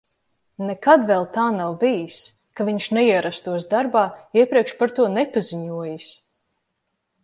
Nekad 0.69 1.03
vēl 1.11 1.27
tā 1.35 1.43
nav 1.57 1.75
bijis, 1.83 2.17
ka 2.61 2.67
viņš 2.71 2.89
neierastos 2.99 3.71
darbā, 3.77 4.07
iepriekš 4.43 4.77
par 4.83 4.99
to 5.01 5.11
nepaziņojis. 5.21 6.15